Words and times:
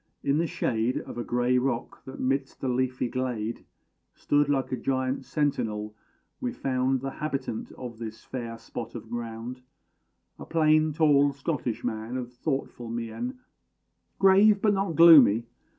In 0.23 0.39
the 0.39 0.47
shade 0.47 0.97
Of 1.01 1.19
a 1.19 1.23
grey 1.23 1.59
rock, 1.59 2.03
that 2.05 2.19
'midst 2.19 2.59
the 2.59 2.67
leafy 2.67 3.07
glade 3.07 3.65
Stood 4.15 4.49
like 4.49 4.71
a 4.71 4.75
giant 4.75 5.25
sentinel, 5.25 5.93
we 6.39 6.51
found 6.53 7.01
The 7.01 7.11
habitant 7.11 7.71
of 7.73 7.99
this 7.99 8.23
fair 8.23 8.57
spot 8.57 8.95
of 8.95 9.11
ground 9.11 9.61
A 10.39 10.45
plain 10.47 10.91
tall 10.91 11.33
Scottish 11.33 11.83
man, 11.83 12.17
of 12.17 12.33
thoughtful 12.33 12.89
mien; 12.89 13.37
Grave 14.17 14.59
but 14.59 14.73
not 14.73 14.95
gloomy. 14.95 15.45